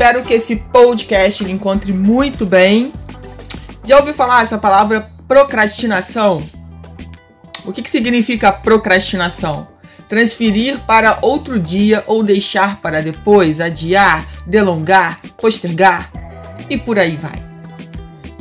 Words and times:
Espero 0.00 0.22
que 0.22 0.32
esse 0.32 0.56
podcast 0.56 1.44
lhe 1.44 1.52
encontre 1.52 1.92
muito 1.92 2.46
bem. 2.46 2.90
Já 3.84 3.98
ouviu 3.98 4.14
falar 4.14 4.42
essa 4.42 4.56
palavra 4.56 5.10
procrastinação? 5.28 6.42
O 7.66 7.70
que, 7.70 7.82
que 7.82 7.90
significa 7.90 8.50
procrastinação? 8.50 9.68
Transferir 10.08 10.80
para 10.86 11.18
outro 11.20 11.60
dia 11.60 12.02
ou 12.06 12.22
deixar 12.22 12.80
para 12.80 13.02
depois, 13.02 13.60
adiar, 13.60 14.26
delongar, 14.46 15.20
postergar 15.36 16.10
e 16.70 16.78
por 16.78 16.98
aí 16.98 17.16
vai. 17.16 17.44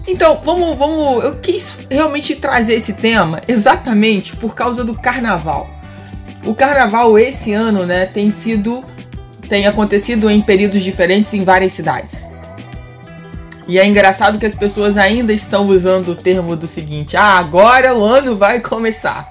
Então, 0.08 0.40
vamos, 0.42 0.78
vamos. 0.78 1.26
Eu 1.26 1.42
quis 1.42 1.76
realmente 1.92 2.36
trazer 2.36 2.76
esse 2.76 2.94
tema 2.94 3.42
exatamente 3.50 4.34
por 4.34 4.56
causa 4.56 4.82
do 4.82 4.98
carnaval. 4.98 5.70
O 6.46 6.56
carnaval 6.56 7.20
esse 7.20 7.52
ano, 7.52 7.86
né, 7.86 8.06
tem 8.06 8.32
sido 8.32 8.82
tem 9.50 9.66
acontecido 9.66 10.30
em 10.30 10.42
períodos 10.42 10.82
diferentes 10.82 11.34
em 11.34 11.44
várias 11.44 11.74
cidades. 11.74 12.30
E 13.68 13.78
é 13.78 13.86
engraçado 13.86 14.40
que 14.40 14.46
as 14.46 14.56
pessoas 14.56 14.98
ainda 14.98 15.34
estão 15.34 15.68
usando 15.68 16.10
o 16.10 16.16
termo 16.16 16.56
do 16.56 16.68
seguinte: 16.68 17.18
ah, 17.18 17.38
agora 17.38 17.96
o 17.96 18.04
ano 18.04 18.36
vai 18.36 18.60
começar. 18.60 19.30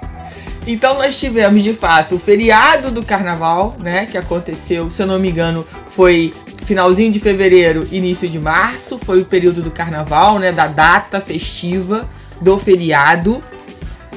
Então 0.67 0.95
nós 0.95 1.19
tivemos 1.19 1.63
de 1.63 1.73
fato 1.73 2.17
o 2.17 2.19
feriado 2.19 2.91
do 2.91 3.03
carnaval, 3.03 3.75
né, 3.79 4.05
que 4.05 4.19
aconteceu, 4.19 4.91
se 4.91 5.03
eu 5.03 5.07
não 5.07 5.19
me 5.19 5.31
engano, 5.31 5.67
foi 5.87 6.35
finalzinho 6.67 7.11
de 7.11 7.19
fevereiro, 7.19 7.89
início 7.91 8.29
de 8.29 8.39
março, 8.39 8.99
foi 8.99 9.23
o 9.23 9.25
período 9.25 9.63
do 9.63 9.71
carnaval, 9.71 10.39
né, 10.39 10.53
da 10.53 10.67
data 10.67 11.21
festiva 11.21 12.07
do 12.41 12.59
feriado. 12.59 13.43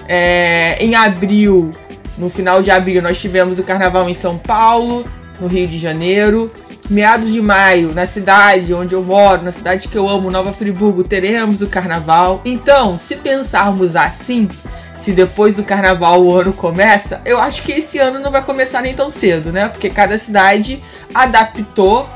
É, 0.08 0.76
em 0.80 0.94
abril, 0.94 1.72
no 2.18 2.30
final 2.30 2.62
de 2.62 2.70
abril, 2.70 3.02
nós 3.02 3.18
tivemos 3.18 3.58
o 3.58 3.64
carnaval 3.64 4.10
em 4.10 4.14
São 4.14 4.38
Paulo, 4.38 5.06
no 5.42 5.48
Rio 5.48 5.68
de 5.68 5.78
Janeiro. 5.78 6.52
Meados 6.90 7.32
de 7.32 7.42
maio, 7.42 7.94
na 7.94 8.06
cidade 8.06 8.74
onde 8.74 8.94
eu 8.94 9.04
moro, 9.04 9.44
na 9.44 9.52
cidade 9.52 9.88
que 9.88 9.98
eu 9.98 10.08
amo, 10.08 10.30
Nova 10.30 10.52
Friburgo, 10.52 11.04
teremos 11.04 11.62
o 11.62 11.68
carnaval. 11.68 12.42
Então, 12.44 12.98
se 12.98 13.16
pensarmos 13.16 13.96
assim, 13.96 14.50
se 14.96 15.14
depois 15.14 15.56
do 15.56 15.64
carnaval 15.64 16.22
o 16.22 16.38
ano 16.38 16.52
começa, 16.54 17.22
eu 17.26 17.40
acho 17.40 17.64
que 17.64 17.72
esse 17.72 17.98
ano 17.98 18.20
não 18.20 18.30
vai 18.30 18.44
começar 18.44 18.82
nem 18.82 18.94
tão 18.94 19.10
cedo, 19.10 19.52
né? 19.52 19.68
Porque 19.70 19.90
cada 19.90 20.18
cidade 20.18 20.84
adaptou 21.14 22.10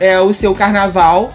é, 0.00 0.20
o 0.20 0.32
seu 0.32 0.54
carnaval 0.54 1.30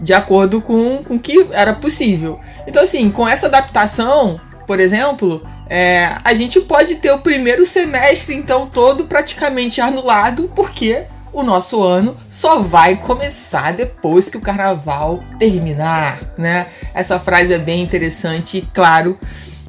de 0.00 0.14
acordo 0.14 0.60
com 0.60 1.02
o 1.08 1.18
que 1.18 1.48
era 1.50 1.74
possível. 1.74 2.40
Então, 2.66 2.82
assim, 2.82 3.10
com 3.10 3.28
essa 3.28 3.46
adaptação, 3.46 4.40
por 4.70 4.78
exemplo, 4.78 5.44
é, 5.68 6.14
a 6.22 6.32
gente 6.32 6.60
pode 6.60 6.94
ter 6.94 7.10
o 7.10 7.18
primeiro 7.18 7.66
semestre, 7.66 8.36
então, 8.36 8.68
todo 8.68 9.04
praticamente 9.06 9.80
anulado, 9.80 10.48
porque 10.54 11.06
o 11.32 11.42
nosso 11.42 11.82
ano 11.82 12.16
só 12.28 12.60
vai 12.60 12.94
começar 12.94 13.72
depois 13.72 14.30
que 14.30 14.36
o 14.36 14.40
carnaval 14.40 15.24
terminar, 15.40 16.20
né? 16.38 16.66
Essa 16.94 17.18
frase 17.18 17.52
é 17.52 17.58
bem 17.58 17.82
interessante 17.82 18.58
e, 18.58 18.62
claro, 18.62 19.18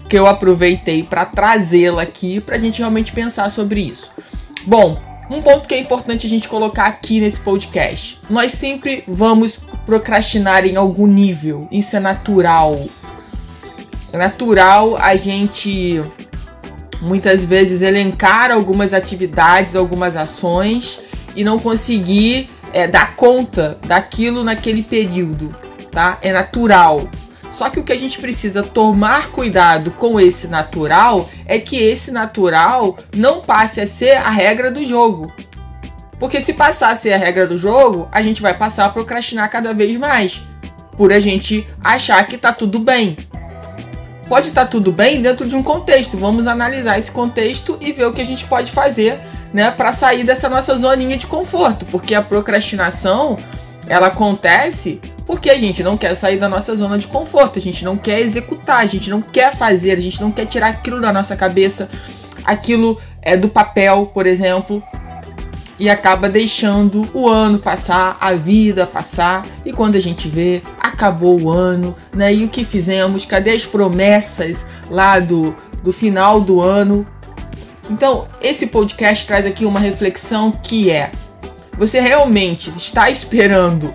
que 0.07 0.19
eu 0.19 0.27
aproveitei 0.27 1.03
para 1.03 1.25
trazê-la 1.25 2.03
aqui 2.03 2.39
para 2.39 2.57
a 2.57 2.59
gente 2.59 2.77
realmente 2.77 3.11
pensar 3.11 3.49
sobre 3.49 3.81
isso. 3.81 4.11
Bom, 4.67 5.01
um 5.31 5.41
ponto 5.41 5.67
que 5.67 5.73
é 5.73 5.79
importante 5.79 6.27
a 6.27 6.29
gente 6.29 6.47
colocar 6.47 6.85
aqui 6.85 7.19
nesse 7.19 7.39
podcast: 7.39 8.19
nós 8.29 8.51
sempre 8.51 9.03
vamos 9.07 9.57
procrastinar 9.83 10.63
em 10.63 10.75
algum 10.75 11.07
nível, 11.07 11.67
isso 11.71 11.95
é 11.95 11.99
natural. 11.99 12.79
É 14.13 14.17
natural 14.17 14.97
a 14.97 15.15
gente 15.15 16.01
muitas 17.01 17.43
vezes 17.43 17.81
elencar 17.81 18.51
algumas 18.51 18.93
atividades, 18.93 19.75
algumas 19.75 20.15
ações 20.15 20.99
e 21.35 21.43
não 21.43 21.57
conseguir 21.57 22.49
é, 22.73 22.87
dar 22.87 23.15
conta 23.15 23.79
daquilo 23.87 24.43
naquele 24.43 24.83
período, 24.83 25.55
tá? 25.91 26.17
É 26.21 26.31
natural. 26.31 27.09
Só 27.49 27.69
que 27.69 27.79
o 27.79 27.83
que 27.83 27.91
a 27.91 27.97
gente 27.97 28.19
precisa 28.19 28.63
tomar 28.63 29.29
cuidado 29.29 29.91
com 29.91 30.19
esse 30.19 30.47
natural 30.47 31.27
é 31.45 31.57
que 31.57 31.75
esse 31.77 32.11
natural 32.11 32.97
não 33.15 33.41
passe 33.41 33.81
a 33.81 33.87
ser 33.87 34.15
a 34.17 34.29
regra 34.29 34.69
do 34.69 34.85
jogo. 34.85 35.31
Porque 36.19 36.39
se 36.39 36.53
passar 36.53 36.91
a 36.91 36.95
ser 36.95 37.13
a 37.13 37.17
regra 37.17 37.47
do 37.47 37.57
jogo, 37.57 38.07
a 38.11 38.21
gente 38.21 38.41
vai 38.41 38.53
passar 38.53 38.85
a 38.85 38.89
procrastinar 38.89 39.49
cada 39.49 39.73
vez 39.73 39.97
mais. 39.97 40.41
Por 40.95 41.11
a 41.11 41.19
gente 41.19 41.67
achar 41.83 42.25
que 42.27 42.37
tá 42.37 42.53
tudo 42.53 42.77
bem 42.77 43.17
pode 44.31 44.47
estar 44.47 44.61
tá 44.61 44.67
tudo 44.67 44.93
bem 44.93 45.21
dentro 45.21 45.45
de 45.45 45.57
um 45.57 45.61
contexto. 45.61 46.15
Vamos 46.15 46.47
analisar 46.47 46.97
esse 46.97 47.11
contexto 47.11 47.77
e 47.81 47.91
ver 47.91 48.05
o 48.05 48.13
que 48.13 48.21
a 48.21 48.25
gente 48.25 48.45
pode 48.45 48.71
fazer, 48.71 49.17
né, 49.53 49.69
para 49.71 49.91
sair 49.91 50.23
dessa 50.23 50.47
nossa 50.47 50.73
zoninha 50.77 51.17
de 51.17 51.27
conforto, 51.27 51.85
porque 51.87 52.15
a 52.15 52.21
procrastinação 52.21 53.37
ela 53.87 54.07
acontece 54.07 55.01
porque 55.25 55.49
a 55.49 55.57
gente 55.57 55.83
não 55.83 55.97
quer 55.97 56.15
sair 56.15 56.37
da 56.37 56.47
nossa 56.47 56.73
zona 56.77 56.97
de 56.97 57.07
conforto, 57.07 57.59
a 57.59 57.61
gente 57.61 57.83
não 57.83 57.97
quer 57.97 58.21
executar, 58.21 58.79
a 58.79 58.85
gente 58.85 59.09
não 59.09 59.21
quer 59.21 59.53
fazer, 59.53 59.91
a 59.91 60.01
gente 60.01 60.21
não 60.21 60.31
quer 60.31 60.45
tirar 60.45 60.67
aquilo 60.67 61.01
da 61.01 61.11
nossa 61.11 61.35
cabeça, 61.35 61.89
aquilo 62.45 62.97
é 63.21 63.35
do 63.35 63.49
papel, 63.49 64.11
por 64.13 64.25
exemplo, 64.25 64.81
e 65.81 65.89
acaba 65.89 66.29
deixando 66.29 67.09
o 67.11 67.27
ano 67.27 67.57
passar, 67.57 68.15
a 68.21 68.33
vida 68.33 68.85
passar, 68.85 69.43
e 69.65 69.73
quando 69.73 69.95
a 69.95 69.99
gente 69.99 70.29
vê, 70.29 70.61
acabou 70.79 71.41
o 71.41 71.49
ano, 71.49 71.95
né? 72.13 72.31
E 72.31 72.43
o 72.43 72.49
que 72.49 72.63
fizemos? 72.63 73.25
Cadê 73.25 73.49
as 73.49 73.65
promessas 73.65 74.63
lá 74.91 75.17
do, 75.17 75.55
do 75.81 75.91
final 75.91 76.39
do 76.39 76.61
ano? 76.61 77.07
Então, 77.89 78.27
esse 78.39 78.67
podcast 78.67 79.25
traz 79.25 79.43
aqui 79.43 79.65
uma 79.65 79.79
reflexão 79.79 80.51
que 80.51 80.91
é: 80.91 81.11
você 81.79 81.99
realmente 81.99 82.71
está 82.77 83.09
esperando 83.09 83.91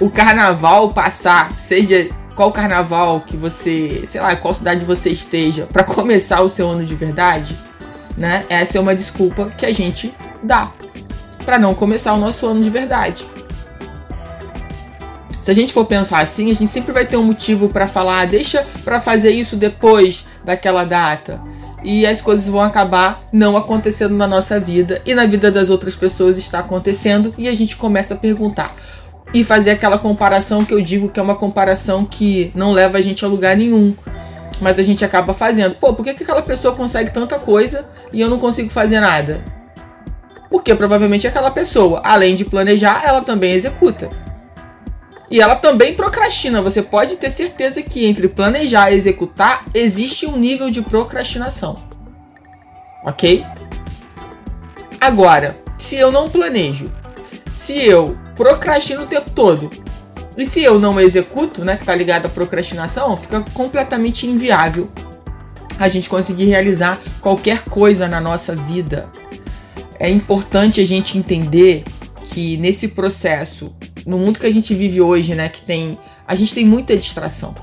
o 0.00 0.10
carnaval 0.10 0.92
passar, 0.92 1.52
seja 1.56 2.10
qual 2.34 2.50
carnaval 2.50 3.20
que 3.20 3.36
você, 3.36 4.02
sei 4.08 4.20
lá, 4.20 4.34
qual 4.34 4.52
cidade 4.52 4.84
você 4.84 5.10
esteja, 5.10 5.68
para 5.72 5.84
começar 5.84 6.40
o 6.40 6.48
seu 6.48 6.68
ano 6.68 6.84
de 6.84 6.96
verdade? 6.96 7.56
Né? 8.16 8.44
Essa 8.48 8.78
é 8.78 8.80
uma 8.80 8.92
desculpa 8.92 9.50
que 9.56 9.64
a 9.64 9.72
gente 9.72 10.12
dá 10.42 10.72
para 11.48 11.58
não 11.58 11.74
começar 11.74 12.12
o 12.12 12.18
nosso 12.18 12.46
ano 12.46 12.60
de 12.60 12.68
verdade. 12.68 13.26
Se 15.40 15.50
a 15.50 15.54
gente 15.54 15.72
for 15.72 15.86
pensar 15.86 16.18
assim, 16.18 16.50
a 16.50 16.54
gente 16.54 16.70
sempre 16.70 16.92
vai 16.92 17.06
ter 17.06 17.16
um 17.16 17.22
motivo 17.22 17.70
para 17.70 17.88
falar, 17.88 18.20
ah, 18.20 18.24
deixa 18.26 18.66
para 18.84 19.00
fazer 19.00 19.30
isso 19.30 19.56
depois 19.56 20.26
daquela 20.44 20.84
data. 20.84 21.40
E 21.82 22.06
as 22.06 22.20
coisas 22.20 22.46
vão 22.50 22.60
acabar 22.60 23.22
não 23.32 23.56
acontecendo 23.56 24.14
na 24.14 24.26
nossa 24.26 24.60
vida 24.60 25.00
e 25.06 25.14
na 25.14 25.24
vida 25.24 25.50
das 25.50 25.70
outras 25.70 25.96
pessoas 25.96 26.36
está 26.36 26.58
acontecendo 26.58 27.32
e 27.38 27.48
a 27.48 27.54
gente 27.54 27.78
começa 27.78 28.12
a 28.12 28.18
perguntar 28.18 28.76
e 29.32 29.42
fazer 29.42 29.70
aquela 29.70 29.96
comparação 29.96 30.66
que 30.66 30.74
eu 30.74 30.82
digo 30.82 31.08
que 31.08 31.18
é 31.18 31.22
uma 31.22 31.34
comparação 31.34 32.04
que 32.04 32.52
não 32.54 32.72
leva 32.72 32.98
a 32.98 33.00
gente 33.00 33.24
a 33.24 33.28
lugar 33.28 33.56
nenhum. 33.56 33.94
Mas 34.60 34.78
a 34.78 34.82
gente 34.82 35.02
acaba 35.02 35.32
fazendo. 35.32 35.76
Pô, 35.76 35.94
por 35.94 36.04
que, 36.04 36.12
que 36.12 36.24
aquela 36.24 36.42
pessoa 36.42 36.74
consegue 36.74 37.10
tanta 37.10 37.38
coisa 37.38 37.88
e 38.12 38.20
eu 38.20 38.28
não 38.28 38.38
consigo 38.38 38.68
fazer 38.68 39.00
nada? 39.00 39.57
Porque 40.50 40.74
provavelmente 40.74 41.26
aquela 41.26 41.50
pessoa, 41.50 42.00
além 42.04 42.34
de 42.34 42.44
planejar, 42.44 43.02
ela 43.04 43.20
também 43.20 43.52
executa. 43.52 44.08
E 45.30 45.40
ela 45.40 45.54
também 45.54 45.94
procrastina. 45.94 46.62
Você 46.62 46.82
pode 46.82 47.16
ter 47.16 47.30
certeza 47.30 47.82
que 47.82 48.06
entre 48.06 48.28
planejar 48.28 48.90
e 48.90 48.96
executar 48.96 49.64
existe 49.74 50.26
um 50.26 50.36
nível 50.38 50.70
de 50.70 50.80
procrastinação. 50.80 51.76
Ok? 53.04 53.44
Agora, 55.00 55.54
se 55.78 55.96
eu 55.96 56.10
não 56.10 56.28
planejo, 56.28 56.90
se 57.50 57.78
eu 57.78 58.16
procrastino 58.34 59.02
o 59.02 59.06
tempo 59.06 59.30
todo, 59.30 59.70
e 60.36 60.46
se 60.46 60.62
eu 60.62 60.78
não 60.78 61.00
executo, 61.00 61.64
né, 61.64 61.76
que 61.76 61.84
tá 61.84 61.94
ligado 61.94 62.26
à 62.26 62.28
procrastinação, 62.28 63.16
fica 63.16 63.44
completamente 63.52 64.26
inviável 64.26 64.88
a 65.78 65.88
gente 65.88 66.08
conseguir 66.08 66.44
realizar 66.46 66.98
qualquer 67.20 67.64
coisa 67.64 68.08
na 68.08 68.20
nossa 68.20 68.54
vida. 68.54 69.08
É 69.98 70.08
importante 70.08 70.80
a 70.80 70.86
gente 70.86 71.18
entender 71.18 71.84
que 72.26 72.56
nesse 72.56 72.88
processo 72.88 73.72
no 74.06 74.18
mundo 74.18 74.38
que 74.38 74.46
a 74.46 74.52
gente 74.52 74.74
vive 74.74 75.00
hoje, 75.00 75.34
né, 75.34 75.48
que 75.48 75.60
tem 75.60 75.98
a 76.26 76.34
gente 76.34 76.54
tem 76.54 76.64
muita 76.64 76.96
distração. 76.96 77.54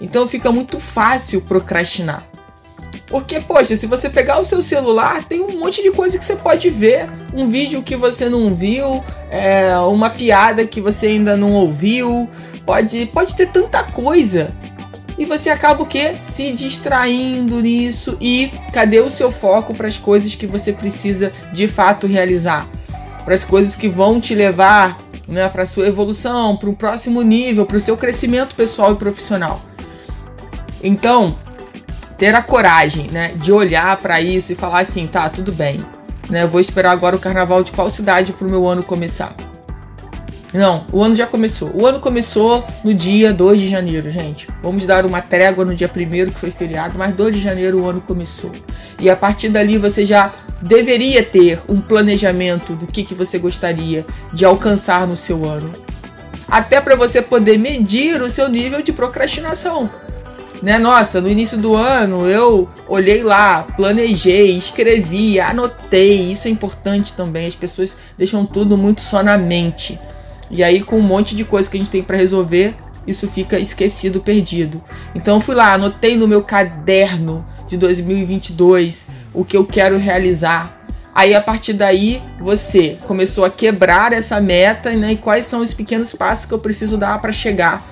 Então 0.00 0.26
fica 0.26 0.50
muito 0.50 0.80
fácil 0.80 1.40
procrastinar. 1.42 2.26
Porque, 3.06 3.40
poxa, 3.40 3.76
se 3.76 3.86
você 3.86 4.08
pegar 4.08 4.38
o 4.38 4.44
seu 4.44 4.62
celular, 4.62 5.24
tem 5.24 5.40
um 5.40 5.58
monte 5.58 5.82
de 5.82 5.90
coisa 5.90 6.16
que 6.16 6.24
você 6.24 6.36
pode 6.36 6.70
ver. 6.70 7.10
Um 7.34 7.50
vídeo 7.50 7.82
que 7.82 7.96
você 7.96 8.28
não 8.28 8.54
viu, 8.54 9.02
é, 9.28 9.76
uma 9.78 10.10
piada 10.10 10.64
que 10.64 10.80
você 10.80 11.08
ainda 11.08 11.36
não 11.36 11.52
ouviu. 11.52 12.28
Pode, 12.64 13.06
pode 13.06 13.34
ter 13.34 13.46
tanta 13.46 13.82
coisa. 13.82 14.54
E 15.20 15.26
você 15.26 15.50
acaba 15.50 15.82
o 15.82 15.86
quê? 15.86 16.16
Se 16.22 16.50
distraindo 16.50 17.60
nisso. 17.60 18.16
E 18.18 18.50
cadê 18.72 19.00
o 19.00 19.10
seu 19.10 19.30
foco 19.30 19.74
para 19.74 19.86
as 19.86 19.98
coisas 19.98 20.34
que 20.34 20.46
você 20.46 20.72
precisa 20.72 21.30
de 21.52 21.68
fato 21.68 22.06
realizar? 22.06 22.66
Para 23.22 23.34
as 23.34 23.44
coisas 23.44 23.76
que 23.76 23.86
vão 23.86 24.18
te 24.18 24.34
levar 24.34 24.96
né, 25.28 25.46
para 25.50 25.66
sua 25.66 25.86
evolução, 25.86 26.56
para 26.56 26.70
o 26.70 26.74
próximo 26.74 27.20
nível, 27.20 27.66
para 27.66 27.76
o 27.76 27.80
seu 27.80 27.98
crescimento 27.98 28.54
pessoal 28.54 28.92
e 28.92 28.96
profissional. 28.96 29.60
Então, 30.82 31.38
ter 32.16 32.34
a 32.34 32.40
coragem, 32.40 33.10
né, 33.10 33.34
de 33.36 33.52
olhar 33.52 33.98
para 33.98 34.22
isso 34.22 34.52
e 34.52 34.54
falar 34.54 34.80
assim, 34.80 35.06
tá, 35.06 35.28
tudo 35.28 35.52
bem, 35.52 35.76
né, 36.30 36.46
vou 36.46 36.60
esperar 36.60 36.92
agora 36.92 37.14
o 37.14 37.20
carnaval 37.20 37.62
de 37.62 37.72
qual 37.72 37.90
cidade 37.90 38.32
para 38.32 38.46
o 38.46 38.50
meu 38.50 38.66
ano 38.66 38.82
começar. 38.82 39.36
Não, 40.52 40.84
o 40.92 41.02
ano 41.02 41.14
já 41.14 41.26
começou. 41.26 41.70
O 41.74 41.86
ano 41.86 42.00
começou 42.00 42.64
no 42.82 42.92
dia 42.92 43.32
2 43.32 43.60
de 43.60 43.68
janeiro, 43.68 44.10
gente. 44.10 44.48
Vamos 44.62 44.84
dar 44.84 45.06
uma 45.06 45.22
trégua 45.22 45.64
no 45.64 45.74
dia 45.74 45.88
1 45.88 46.30
que 46.30 46.38
foi 46.38 46.50
feriado, 46.50 46.98
mas 46.98 47.14
2 47.14 47.36
de 47.36 47.40
janeiro 47.40 47.82
o 47.82 47.88
ano 47.88 48.00
começou. 48.00 48.50
E 48.98 49.08
a 49.08 49.16
partir 49.16 49.48
dali 49.48 49.78
você 49.78 50.04
já 50.04 50.32
deveria 50.60 51.22
ter 51.22 51.60
um 51.68 51.80
planejamento 51.80 52.72
do 52.72 52.86
que, 52.86 53.04
que 53.04 53.14
você 53.14 53.38
gostaria 53.38 54.04
de 54.32 54.44
alcançar 54.44 55.06
no 55.06 55.14
seu 55.14 55.44
ano. 55.44 55.72
Até 56.48 56.80
para 56.80 56.96
você 56.96 57.22
poder 57.22 57.56
medir 57.56 58.20
o 58.20 58.28
seu 58.28 58.48
nível 58.48 58.82
de 58.82 58.92
procrastinação 58.92 59.88
né? 60.62 60.78
Nossa, 60.78 61.20
no 61.20 61.28
início 61.28 61.56
do 61.56 61.74
ano 61.74 62.28
eu 62.28 62.68
olhei 62.86 63.22
lá, 63.22 63.62
planejei, 63.76 64.56
escrevi, 64.56 65.40
anotei. 65.40 66.30
Isso 66.30 66.48
é 66.48 66.50
importante 66.50 67.12
também. 67.12 67.46
As 67.46 67.54
pessoas 67.54 67.96
deixam 68.16 68.44
tudo 68.44 68.76
muito 68.76 69.00
só 69.00 69.22
na 69.22 69.38
mente. 69.38 69.98
E 70.50 70.64
aí, 70.64 70.82
com 70.82 70.98
um 70.98 71.02
monte 71.02 71.36
de 71.36 71.44
coisa 71.44 71.70
que 71.70 71.76
a 71.76 71.80
gente 71.80 71.90
tem 71.90 72.02
para 72.02 72.16
resolver, 72.16 72.74
isso 73.06 73.28
fica 73.28 73.58
esquecido, 73.58 74.20
perdido. 74.20 74.80
Então, 75.14 75.36
eu 75.36 75.40
fui 75.40 75.54
lá, 75.54 75.72
anotei 75.74 76.16
no 76.16 76.26
meu 76.26 76.42
caderno 76.42 77.44
de 77.68 77.76
2022 77.76 79.06
o 79.32 79.44
que 79.44 79.56
eu 79.56 79.64
quero 79.64 79.96
realizar. 79.96 80.78
Aí, 81.14 81.34
a 81.34 81.40
partir 81.40 81.72
daí, 81.72 82.22
você 82.38 82.96
começou 83.06 83.44
a 83.44 83.50
quebrar 83.50 84.12
essa 84.12 84.40
meta 84.40 84.90
né, 84.90 85.12
e 85.12 85.16
quais 85.16 85.44
são 85.46 85.60
os 85.60 85.72
pequenos 85.74 86.12
passos 86.12 86.44
que 86.44 86.52
eu 86.52 86.58
preciso 86.58 86.96
dar 86.96 87.20
para 87.20 87.32
chegar 87.32 87.84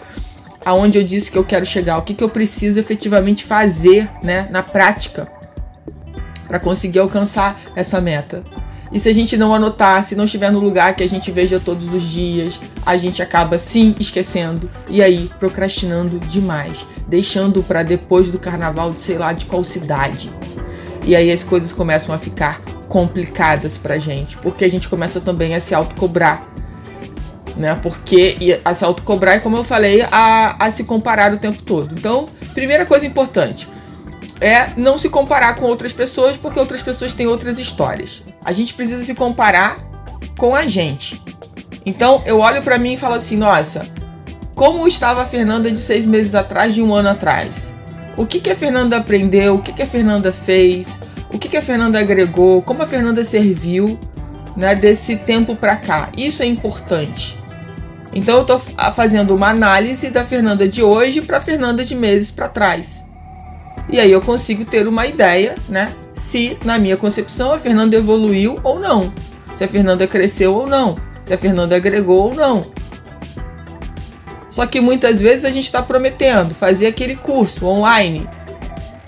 aonde 0.65 0.99
eu 0.99 1.05
disse 1.05 1.31
que 1.31 1.39
eu 1.39 1.45
quero 1.45 1.65
chegar, 1.65 1.99
o 1.99 2.03
que, 2.03 2.15
que 2.15 2.23
eu 2.23 2.29
preciso 2.29 2.79
efetivamente 2.79 3.45
fazer 3.45 4.09
né, 4.23 4.49
na 4.51 4.63
prática 4.63 5.27
para 6.47 6.59
conseguir 6.59 6.99
alcançar 6.99 7.61
essa 7.77 8.01
meta. 8.01 8.43
E 8.91 8.99
se 8.99 9.09
a 9.09 9.13
gente 9.13 9.37
não 9.37 9.55
anotar, 9.55 10.03
se 10.03 10.17
não 10.17 10.25
estiver 10.25 10.51
no 10.51 10.59
lugar 10.59 10.95
que 10.97 11.03
a 11.03 11.09
gente 11.09 11.31
veja 11.31 11.61
todos 11.61 11.93
os 11.93 12.03
dias, 12.03 12.59
a 12.87 12.97
gente 12.97 13.23
acaba 13.23 13.59
sim 13.59 13.95
esquecendo 14.01 14.71
e 14.89 15.03
aí 15.03 15.31
procrastinando 15.39 16.19
demais, 16.21 16.87
deixando 17.07 17.63
para 17.63 17.83
depois 17.83 18.31
do 18.31 18.39
carnaval 18.39 18.93
de 18.93 19.01
sei 19.01 19.19
lá 19.19 19.33
de 19.33 19.45
qual 19.47 19.63
cidade. 19.63 20.31
E 21.05 21.15
aí 21.15 21.31
as 21.31 21.43
coisas 21.43 21.73
começam 21.73 22.15
a 22.15 22.19
ficar 22.19 22.61
complicadas 22.89 23.77
pra 23.77 23.99
gente, 23.99 24.37
porque 24.39 24.65
a 24.65 24.71
gente 24.71 24.89
começa 24.89 25.21
também 25.21 25.55
a 25.55 25.61
se 25.61 25.75
autocobrar 25.75 26.41
né? 27.59 27.77
Porque 27.83 28.61
a 28.65 28.73
se 28.73 28.85
autocobrar 28.85 29.37
e, 29.37 29.41
como 29.41 29.57
eu 29.57 29.65
falei, 29.65 30.03
a, 30.13 30.65
a 30.65 30.71
se 30.71 30.85
comparar 30.85 31.35
o 31.35 31.39
tempo 31.39 31.61
todo. 31.61 31.93
Então, 31.93 32.27
primeira 32.55 32.87
coisa 32.87 33.05
importante 33.05 33.69
é 34.41 34.71
não 34.77 34.99
se 34.99 35.09
comparar 35.09 35.55
com 35.55 35.67
outras 35.67 35.93
pessoas, 35.93 36.37
porque 36.37 36.59
outras 36.59 36.83
pessoas 36.83 37.13
têm 37.13 37.27
outras 37.27 37.59
histórias. 37.59 38.23
A 38.45 38.53
gente 38.53 38.75
precisa 38.75 39.05
se 39.05 39.15
comparar 39.15 39.79
com 40.37 40.55
a 40.55 40.67
gente. 40.67 41.21
Então, 41.85 42.23
eu 42.27 42.39
olho 42.41 42.63
para 42.63 42.79
mim 42.79 42.95
e 42.95 42.97
falo 42.97 43.15
assim: 43.15 43.37
nossa, 43.37 43.87
como 44.55 44.87
estava 44.87 45.23
a 45.23 45.27
Fernanda 45.27 45.71
de 45.71 45.79
seis 45.79 46.05
meses 46.05 46.35
atrás, 46.35 46.75
de 46.75 46.83
um 46.83 46.95
ano 46.95 47.09
atrás? 47.09 47.73
O 48.17 48.27
que, 48.27 48.41
que 48.41 48.51
a 48.51 48.57
Fernanda 48.57 48.97
aprendeu? 48.97 49.57
O 49.57 49.63
que, 49.63 49.73
que 49.73 49.83
a 49.83 49.87
Fernanda 49.87 50.33
fez? 50.33 50.99
O 51.33 51.39
que, 51.39 51.49
que 51.49 51.57
a 51.57 51.63
Fernanda 51.63 51.99
agregou? 51.99 52.63
Como 52.63 52.83
a 52.83 52.87
Fernanda 52.87 53.25
serviu 53.25 53.99
né, 54.57 54.75
desse 54.75 55.17
tempo 55.17 55.55
para 55.55 55.77
cá? 55.77 56.11
Isso 56.17 56.43
é 56.43 56.47
importante. 56.47 57.39
Então 58.13 58.37
eu 58.37 58.43
estou 58.43 58.59
fazendo 58.95 59.35
uma 59.35 59.51
análise 59.51 60.11
da 60.11 60.25
Fernanda 60.25 60.67
de 60.67 60.83
hoje 60.83 61.21
para 61.21 61.39
a 61.39 61.41
Fernanda 61.41 61.85
de 61.85 61.95
meses 61.95 62.31
para 62.31 62.49
trás. 62.49 63.05
E 63.89 63.99
aí 63.99 64.11
eu 64.11 64.21
consigo 64.21 64.65
ter 64.65 64.87
uma 64.87 65.07
ideia, 65.07 65.57
né? 65.69 65.93
Se 66.15 66.59
na 66.65 66.79
minha 66.79 66.97
concepção 66.97 67.53
a 67.53 67.59
Fernanda 67.59 67.97
evoluiu 67.97 68.59
ou 68.63 68.79
não, 68.79 69.13
se 69.55 69.65
a 69.65 69.69
Fernanda 69.69 70.07
cresceu 70.07 70.55
ou 70.55 70.67
não, 70.67 70.97
se 71.23 71.33
a 71.33 71.39
Fernanda 71.39 71.77
agregou 71.77 72.29
ou 72.29 72.35
não. 72.35 72.67
Só 74.51 74.67
que 74.67 74.81
muitas 74.81 75.21
vezes 75.21 75.45
a 75.45 75.51
gente 75.51 75.67
está 75.67 75.83
prometendo 75.83 76.55
fazer 76.55 76.87
aquele 76.87 77.15
curso 77.15 77.67
online 77.67 78.29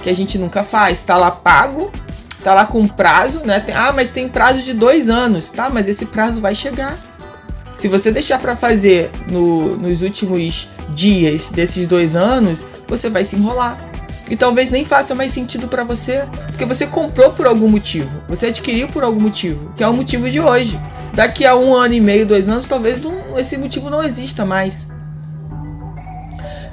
que 0.03 0.09
a 0.09 0.15
gente 0.15 0.39
nunca 0.39 0.63
faz, 0.63 0.99
está 0.99 1.17
lá 1.17 1.31
pago, 1.31 1.91
está 2.39 2.55
lá 2.55 2.65
com 2.65 2.87
prazo, 2.87 3.41
né? 3.41 3.61
Tem, 3.61 3.75
ah, 3.75 3.93
mas 3.93 4.11
tem 4.11 4.29
prazo 4.29 4.63
de 4.63 4.73
dois 4.73 5.09
anos, 5.09 5.49
tá? 5.49 5.69
Mas 5.69 5.89
esse 5.89 6.07
prazo 6.07 6.41
vai 6.41 6.55
chegar. 6.55 6.97
Se 7.75 7.89
você 7.89 8.11
deixar 8.11 8.39
para 8.39 8.55
fazer 8.55 9.11
no, 9.29 9.77
nos 9.77 10.03
últimos 10.03 10.69
dias 10.91 11.49
desses 11.49 11.87
dois 11.87 12.15
anos, 12.15 12.67
você 12.87 13.09
vai 13.09 13.25
se 13.25 13.37
enrolar. 13.37 13.90
E 14.31 14.37
talvez 14.37 14.71
nem 14.71 14.85
faça 14.85 15.15
mais 15.15 15.33
sentido 15.33 15.67
para 15.67 15.83
você, 15.83 16.25
porque 16.47 16.65
você 16.65 16.87
comprou 16.87 17.33
por 17.33 17.47
algum 17.47 17.69
motivo, 17.69 18.09
você 18.29 18.47
adquiriu 18.47 18.87
por 18.89 19.03
algum 19.03 19.21
motivo, 19.21 19.73
que 19.77 19.83
é 19.83 19.89
o 19.89 19.93
motivo 19.93 20.31
de 20.31 20.41
hoje. 20.41 20.81
Daqui 21.13 21.45
a 21.45 21.57
um 21.57 21.75
ano 21.75 21.95
e 21.95 22.01
meio, 22.01 22.25
dois 22.25 22.49
anos, 22.49 22.67
talvez 22.67 23.03
não, 23.03 23.37
esse 23.37 23.59
motivo 23.59 23.91
não 23.91 24.03
exista 24.03 24.47
mais. 24.47 24.87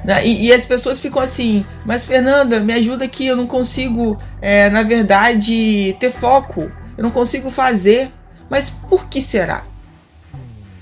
Né? 0.05 0.25
E, 0.25 0.45
e, 0.45 0.53
as 0.53 0.65
pessoas 0.65 0.99
ficam 0.99 1.21
assim, 1.21 1.65
mas 1.83 2.05
Fernanda, 2.05 2.59
me 2.59 2.71
ajuda 2.71 3.03
aqui, 3.03 3.25
eu 3.25 3.35
não 3.35 3.47
consigo, 3.47 4.17
é, 4.39 4.69
na 4.69 4.83
verdade, 4.83 5.97
ter 5.99 6.11
foco, 6.11 6.71
eu 6.97 7.03
não 7.03 7.11
consigo 7.11 7.49
fazer. 7.49 8.11
Mas 8.49 8.69
por 8.69 9.07
que 9.07 9.21
será? 9.21 9.65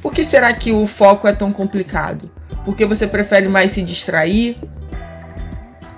Por 0.01 0.13
que 0.13 0.24
será 0.24 0.54
que 0.54 0.72
o 0.72 0.86
foco 0.86 1.27
é 1.27 1.33
tão 1.33 1.51
complicado? 1.51 2.29
Porque 2.63 2.86
você 2.86 3.08
prefere 3.08 3.48
mais 3.48 3.72
se 3.72 3.82
distrair? 3.82 4.58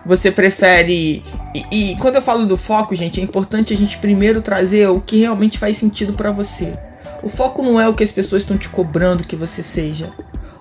Você 0.07 0.31
prefere. 0.31 1.21
E, 1.53 1.91
e 1.91 1.95
quando 1.97 2.15
eu 2.15 2.21
falo 2.21 2.45
do 2.45 2.55
foco, 2.55 2.95
gente, 2.95 3.19
é 3.19 3.23
importante 3.23 3.73
a 3.73 3.77
gente 3.77 3.97
primeiro 3.97 4.41
trazer 4.41 4.87
o 4.87 5.01
que 5.01 5.19
realmente 5.19 5.59
faz 5.59 5.77
sentido 5.77 6.13
para 6.13 6.31
você. 6.31 6.73
O 7.21 7.29
foco 7.29 7.61
não 7.61 7.79
é 7.79 7.87
o 7.89 7.93
que 7.93 8.03
as 8.03 8.11
pessoas 8.11 8.43
estão 8.43 8.57
te 8.57 8.69
cobrando 8.69 9.27
que 9.27 9.35
você 9.35 9.61
seja. 9.61 10.11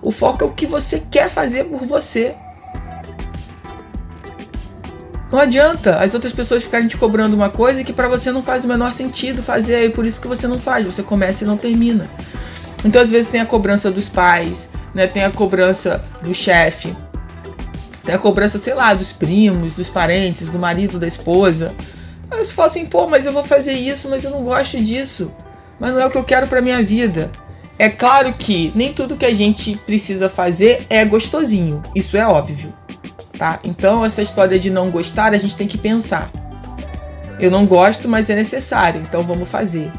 O 0.01 0.11
foco 0.11 0.43
é 0.43 0.47
o 0.47 0.51
que 0.51 0.65
você 0.65 1.01
quer 1.09 1.29
fazer 1.29 1.63
por 1.63 1.85
você. 1.85 2.35
Não 5.31 5.39
adianta 5.39 5.97
as 5.97 6.13
outras 6.13 6.33
pessoas 6.33 6.63
ficarem 6.63 6.87
te 6.87 6.97
cobrando 6.97 7.35
uma 7.35 7.49
coisa 7.49 7.83
que 7.83 7.93
para 7.93 8.07
você 8.07 8.31
não 8.31 8.41
faz 8.41 8.63
o 8.63 8.67
menor 8.67 8.91
sentido 8.91 9.41
fazer, 9.41 9.85
e 9.85 9.89
por 9.89 10.05
isso 10.05 10.21
que 10.21 10.27
você 10.27 10.47
não 10.47 10.57
faz, 10.57 10.85
você 10.85 11.03
começa 11.03 11.43
e 11.43 11.47
não 11.47 11.57
termina. 11.57 12.07
Então, 12.83 13.01
às 13.01 13.11
vezes, 13.11 13.27
tem 13.27 13.41
a 13.41 13.45
cobrança 13.45 13.91
dos 13.91 14.07
pais, 14.07 14.69
né? 14.93 15.07
Tem 15.07 15.23
a 15.23 15.31
cobrança 15.31 16.03
do 16.23 16.33
chefe, 16.33 16.95
tem 18.07 18.15
a 18.15 18.17
cobrança, 18.17 18.57
sei 18.57 18.73
lá, 18.73 18.93
dos 18.93 19.11
primos, 19.11 19.75
dos 19.75 19.89
parentes, 19.89 20.47
do 20.47 20.57
marido, 20.57 20.97
da 20.97 21.05
esposa. 21.05 21.75
Aí 22.31 22.37
você 22.37 22.53
fala 22.53 22.69
assim, 22.69 22.85
pô, 22.85 23.05
mas 23.05 23.25
eu 23.25 23.33
vou 23.33 23.43
fazer 23.43 23.73
isso, 23.73 24.09
mas 24.09 24.23
eu 24.23 24.31
não 24.31 24.45
gosto 24.45 24.81
disso. 24.81 25.29
Mas 25.77 25.91
não 25.91 25.99
é 25.99 26.05
o 26.05 26.09
que 26.09 26.17
eu 26.17 26.23
quero 26.23 26.47
pra 26.47 26.61
minha 26.61 26.81
vida. 26.81 27.29
É 27.77 27.89
claro 27.89 28.31
que 28.31 28.71
nem 28.73 28.93
tudo 28.93 29.17
que 29.17 29.25
a 29.25 29.33
gente 29.33 29.75
precisa 29.85 30.29
fazer 30.29 30.87
é 30.89 31.03
gostosinho. 31.03 31.83
Isso 31.93 32.15
é 32.15 32.25
óbvio. 32.25 32.73
Tá? 33.37 33.59
Então, 33.61 34.05
essa 34.05 34.21
história 34.21 34.57
de 34.57 34.69
não 34.69 34.89
gostar, 34.89 35.33
a 35.33 35.37
gente 35.37 35.57
tem 35.57 35.67
que 35.67 35.77
pensar. 35.77 36.31
Eu 37.41 37.51
não 37.51 37.65
gosto, 37.65 38.07
mas 38.07 38.29
é 38.29 38.35
necessário, 38.35 39.01
então 39.01 39.21
vamos 39.21 39.49
fazer. 39.49 39.91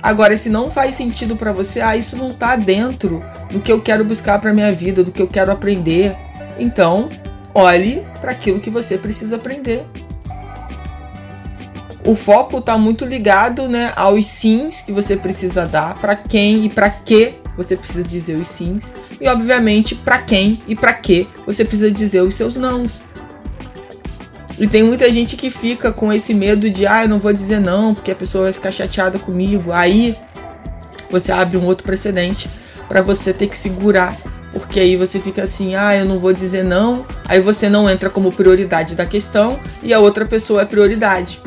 Agora, 0.00 0.36
se 0.36 0.48
não 0.48 0.70
faz 0.70 0.94
sentido 0.94 1.34
para 1.34 1.50
você, 1.50 1.80
ah, 1.80 1.96
isso 1.96 2.16
não 2.16 2.32
tá 2.32 2.54
dentro 2.54 3.20
do 3.50 3.58
que 3.58 3.72
eu 3.72 3.82
quero 3.82 4.04
buscar 4.04 4.38
para 4.38 4.54
minha 4.54 4.72
vida, 4.72 5.02
do 5.02 5.10
que 5.10 5.20
eu 5.20 5.26
quero 5.26 5.50
aprender. 5.50 6.16
Então, 6.56 7.08
olhe 7.58 8.06
para 8.20 8.30
aquilo 8.30 8.60
que 8.60 8.70
você 8.70 8.96
precisa 8.96 9.36
aprender. 9.36 9.84
O 12.04 12.14
foco 12.14 12.58
está 12.58 12.78
muito 12.78 13.04
ligado, 13.04 13.68
né, 13.68 13.92
aos 13.96 14.26
sims 14.28 14.80
que 14.80 14.92
você 14.92 15.16
precisa 15.16 15.66
dar, 15.66 15.98
para 15.98 16.16
quem 16.16 16.64
e 16.64 16.68
para 16.70 16.88
que 16.88 17.34
você 17.56 17.76
precisa 17.76 18.06
dizer 18.06 18.38
os 18.38 18.48
sims, 18.48 18.92
e 19.20 19.28
obviamente 19.28 19.94
para 19.94 20.18
quem 20.18 20.62
e 20.66 20.76
para 20.76 20.92
que 20.92 21.28
você 21.44 21.64
precisa 21.64 21.90
dizer 21.90 22.22
os 22.22 22.34
seus 22.36 22.56
nãos. 22.56 23.02
E 24.58 24.66
tem 24.66 24.82
muita 24.82 25.12
gente 25.12 25.36
que 25.36 25.50
fica 25.50 25.92
com 25.92 26.12
esse 26.12 26.32
medo 26.32 26.70
de, 26.70 26.86
ah, 26.86 27.02
eu 27.02 27.08
não 27.08 27.20
vou 27.20 27.32
dizer 27.32 27.60
não, 27.60 27.94
porque 27.94 28.10
a 28.10 28.16
pessoa 28.16 28.44
vai 28.44 28.52
ficar 28.52 28.72
chateada 28.72 29.18
comigo. 29.18 29.70
Aí 29.70 30.16
você 31.10 31.30
abre 31.30 31.56
um 31.56 31.64
outro 31.64 31.84
precedente 31.84 32.48
para 32.88 33.00
você 33.00 33.32
ter 33.32 33.46
que 33.46 33.56
segurar. 33.56 34.16
Porque 34.58 34.80
aí 34.80 34.96
você 34.96 35.20
fica 35.20 35.42
assim, 35.42 35.74
ah, 35.74 35.96
eu 35.96 36.04
não 36.04 36.18
vou 36.18 36.32
dizer 36.32 36.64
não. 36.64 37.06
Aí 37.26 37.40
você 37.40 37.68
não 37.68 37.88
entra 37.88 38.10
como 38.10 38.32
prioridade 38.32 38.94
da 38.94 39.06
questão 39.06 39.58
e 39.82 39.92
a 39.92 39.98
outra 39.98 40.24
pessoa 40.24 40.62
é 40.62 40.64
prioridade. 40.64 41.40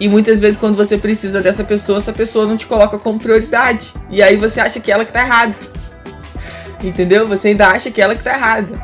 E 0.00 0.08
muitas 0.08 0.38
vezes 0.38 0.56
quando 0.56 0.76
você 0.76 0.96
precisa 0.96 1.40
dessa 1.40 1.64
pessoa, 1.64 1.98
essa 1.98 2.12
pessoa 2.12 2.46
não 2.46 2.56
te 2.56 2.66
coloca 2.66 2.98
como 2.98 3.18
prioridade. 3.18 3.92
E 4.10 4.22
aí 4.22 4.36
você 4.36 4.60
acha 4.60 4.78
que 4.78 4.92
ela 4.92 5.04
que 5.04 5.12
tá 5.12 5.22
errada. 5.22 5.54
Entendeu? 6.82 7.26
Você 7.26 7.48
ainda 7.48 7.68
acha 7.68 7.90
que 7.90 8.00
ela 8.00 8.14
que 8.14 8.22
tá 8.22 8.34
errada. 8.34 8.80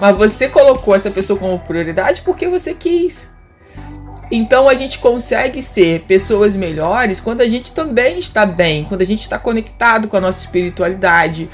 Mas 0.00 0.16
você 0.16 0.48
colocou 0.48 0.94
essa 0.94 1.10
pessoa 1.10 1.38
como 1.38 1.58
prioridade 1.60 2.22
porque 2.22 2.48
você 2.48 2.74
quis. 2.74 3.28
Então 4.30 4.68
a 4.68 4.74
gente 4.74 4.98
consegue 4.98 5.62
ser 5.62 6.00
pessoas 6.00 6.54
melhores 6.54 7.18
quando 7.18 7.40
a 7.40 7.48
gente 7.48 7.72
também 7.72 8.18
está 8.18 8.44
bem, 8.44 8.84
quando 8.84 9.00
a 9.00 9.06
gente 9.06 9.22
está 9.22 9.38
conectado 9.38 10.06
com 10.06 10.16
a 10.16 10.20
nossa 10.20 10.40
espiritualidade, 10.40 11.48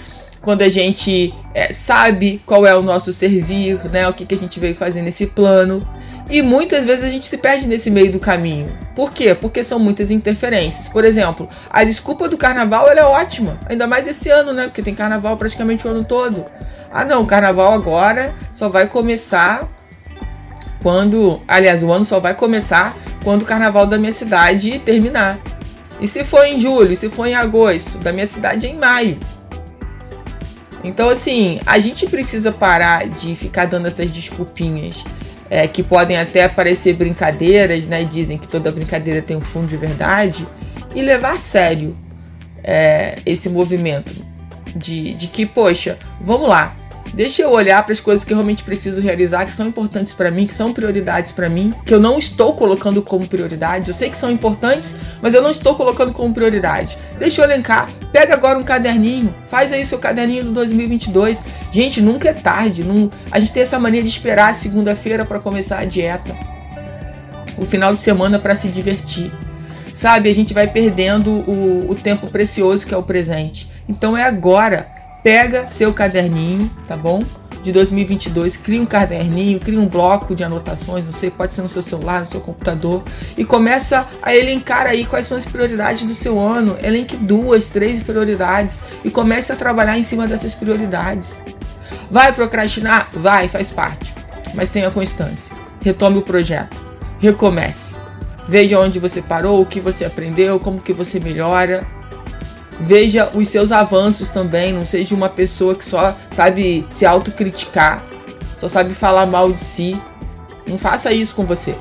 quando 0.44 0.62
a 0.62 0.68
gente 0.68 1.34
é, 1.54 1.72
sabe 1.72 2.40
qual 2.44 2.66
é 2.66 2.76
o 2.76 2.82
nosso 2.82 3.12
servir, 3.12 3.80
né? 3.90 4.06
O 4.06 4.12
que, 4.12 4.26
que 4.26 4.34
a 4.34 4.38
gente 4.38 4.60
veio 4.60 4.74
fazer 4.74 5.00
nesse 5.00 5.26
plano. 5.26 5.86
E 6.28 6.42
muitas 6.42 6.84
vezes 6.84 7.04
a 7.04 7.08
gente 7.08 7.26
se 7.26 7.36
perde 7.36 7.66
nesse 7.66 7.90
meio 7.90 8.12
do 8.12 8.20
caminho. 8.20 8.66
Por 8.94 9.10
quê? 9.10 9.34
Porque 9.34 9.64
são 9.64 9.78
muitas 9.78 10.10
interferências. 10.10 10.86
Por 10.88 11.04
exemplo, 11.04 11.48
a 11.70 11.82
desculpa 11.82 12.28
do 12.28 12.36
carnaval 12.36 12.88
ela 12.88 13.00
é 13.00 13.04
ótima. 13.04 13.58
Ainda 13.66 13.86
mais 13.86 14.06
esse 14.06 14.28
ano, 14.30 14.52
né? 14.52 14.64
Porque 14.64 14.82
tem 14.82 14.94
carnaval 14.94 15.36
praticamente 15.36 15.86
o 15.86 15.90
ano 15.90 16.04
todo. 16.04 16.44
Ah 16.92 17.04
não, 17.04 17.22
o 17.22 17.26
carnaval 17.26 17.72
agora 17.72 18.34
só 18.52 18.68
vai 18.68 18.86
começar 18.86 19.68
quando. 20.82 21.40
Aliás, 21.48 21.82
o 21.82 21.90
ano 21.90 22.04
só 22.04 22.20
vai 22.20 22.34
começar 22.34 22.96
quando 23.22 23.42
o 23.42 23.46
carnaval 23.46 23.86
da 23.86 23.98
minha 23.98 24.12
cidade 24.12 24.78
terminar. 24.78 25.38
E 26.00 26.06
se 26.06 26.24
for 26.24 26.44
em 26.44 26.60
julho, 26.60 26.94
se 26.96 27.08
for 27.08 27.26
em 27.26 27.34
agosto, 27.34 27.98
da 27.98 28.12
minha 28.12 28.26
cidade 28.26 28.66
é 28.66 28.70
em 28.70 28.76
maio. 28.76 29.18
Então, 30.84 31.08
assim, 31.08 31.58
a 31.64 31.78
gente 31.78 32.06
precisa 32.06 32.52
parar 32.52 33.08
de 33.08 33.34
ficar 33.34 33.64
dando 33.64 33.88
essas 33.88 34.10
desculpinhas 34.10 35.02
é, 35.48 35.66
que 35.66 35.82
podem 35.82 36.18
até 36.18 36.46
parecer 36.46 36.92
brincadeiras, 36.92 37.86
né? 37.86 38.04
Dizem 38.04 38.36
que 38.36 38.46
toda 38.46 38.70
brincadeira 38.70 39.22
tem 39.22 39.36
um 39.36 39.40
fundo 39.40 39.66
de 39.66 39.76
verdade, 39.78 40.44
e 40.94 41.02
levar 41.02 41.32
a 41.32 41.38
sério 41.38 41.96
é, 42.62 43.16
esse 43.24 43.48
movimento 43.48 44.12
de, 44.76 45.14
de 45.14 45.26
que, 45.26 45.46
poxa, 45.46 45.98
vamos 46.20 46.48
lá, 46.48 46.76
Deixa 47.14 47.42
eu 47.42 47.52
olhar 47.52 47.80
para 47.85 47.92
as 47.92 48.00
coisas 48.00 48.25
que 48.25 48.33
eu 48.33 48.37
realmente 48.37 48.64
preciso 48.64 49.00
realizar, 49.00 49.44
que 49.44 49.52
são 49.52 49.68
importantes 49.68 50.12
para 50.12 50.33
mim, 50.33 50.49
que 50.49 50.52
são 50.52 50.73
prioridades 50.73 51.30
para 51.30 51.49
mim, 51.49 51.73
que 51.87 51.94
eu 51.94 52.00
não 52.00 52.18
estou 52.18 52.54
colocando 52.54 53.00
como 53.00 53.25
prioridade. 53.28 53.88
Eu 53.88 53.94
sei 53.94 54.11
que 54.11 54.16
são 54.16 54.33
importantes, 54.33 54.97
mas 55.23 55.33
eu 55.33 55.40
não 55.40 55.52
estou 55.52 55.76
colocando 55.76 56.12
como 56.12 56.35
prioridade. 56.35 56.99
Deixa 57.16 57.40
eu 57.40 57.44
elencar. 57.44 57.88
Pega 58.11 58.35
agora 58.35 58.59
um 58.59 58.64
caderninho, 58.64 59.33
faz 59.47 59.73
aí 59.73 59.87
seu 59.87 59.99
caderninho 59.99 60.42
do 60.42 60.50
2022. 60.50 61.44
Gente, 61.71 62.00
nunca 62.00 62.30
é 62.30 62.35
tarde. 62.35 62.83
Não... 62.83 63.09
A 63.30 63.38
gente 63.38 63.52
tem 63.52 63.62
essa 63.62 63.78
mania 63.78 64.02
de 64.02 64.09
esperar 64.09 64.50
a 64.50 64.54
segunda-feira 64.54 65.25
para 65.25 65.38
começar 65.38 65.78
a 65.78 65.85
dieta, 65.85 66.37
o 67.56 67.64
final 67.64 67.94
de 67.94 68.00
semana 68.00 68.40
para 68.40 68.56
se 68.56 68.66
divertir 68.66 69.30
sabe? 69.94 70.28
A 70.28 70.35
gente 70.35 70.52
vai 70.52 70.66
perdendo 70.66 71.30
o, 71.30 71.92
o, 71.92 71.94
tempo 71.94 72.26
precioso 72.26 72.85
que 72.85 72.92
é 72.92 72.97
o 72.97 73.02
presente. 73.04 73.71
Então 73.88 74.16
é 74.16 74.25
agora 74.25 74.88
pega 75.25 75.66
seu 75.66 75.93
caderninho, 75.95 76.71
tá 76.87 76.97
bom? 76.97 77.25
De 77.62 77.73
2022, 77.73 78.59
cria 78.59 78.83
um 78.83 78.85
caderninho, 78.85 79.59
cria 79.59 79.81
um 79.81 79.88
bloco 79.88 80.35
de 80.35 80.45
anotações, 80.45 81.02
não 81.02 81.12
sei, 81.12 81.31
pode 81.31 81.54
ser 81.54 81.62
no 81.62 81.69
seu 81.71 81.81
celular, 81.81 82.21
no 82.21 82.26
seu 82.26 82.43
computador, 82.43 83.02
e 83.38 83.43
começa 83.43 84.07
a 84.23 84.37
elencar 84.37 84.87
aí 84.87 85.07
quais 85.07 85.25
são 85.25 85.35
as 85.35 85.47
prioridades 85.47 86.07
do 86.07 86.14
seu 86.14 86.38
ano. 86.38 86.76
Elenque 86.83 87.16
duas, 87.16 87.69
três 87.69 88.02
prioridades 88.02 88.83
e 89.02 89.11
comece 89.11 89.50
a 89.50 89.57
trabalhar 89.57 89.99
em 89.99 90.04
cima 90.04 90.26
dessas 90.26 90.54
prioridades. 90.54 91.40
Vai 92.11 92.31
procrastinar? 92.35 93.09
Vai, 93.14 93.49
faz 93.49 93.71
parte. 93.71 94.12
Mas 94.52 94.69
tenha 94.69 94.90
constância. 94.90 95.57
Retome 95.81 96.19
o 96.19 96.23
projeto. 96.23 96.76
Recomece. 97.19 97.95
Veja 98.47 98.78
onde 98.78 98.99
você 98.99 99.23
parou, 99.23 99.62
o 99.62 99.66
que 99.66 99.81
você 99.81 100.04
aprendeu, 100.04 100.61
como 100.61 100.83
que 100.83 100.93
você 100.93 101.19
melhora 101.19 101.87
Veja 102.81 103.31
os 103.35 103.49
seus 103.49 103.71
avanços 103.71 104.28
também, 104.28 104.73
não 104.73 104.85
seja 104.85 105.14
uma 105.14 105.28
pessoa 105.28 105.75
que 105.75 105.85
só 105.85 106.16
sabe 106.31 106.87
se 106.90 107.07
autocriticar, 107.07 108.02
só 108.59 108.69
sabe 108.69 108.95
falar 108.95 109.26
mal 109.26 109.52
de 109.52 109.61
si. 109.61 110.00
Não 110.66 110.78
faça 110.78 111.12
isso 111.12 111.35
com 111.35 111.45
você. 111.45 111.75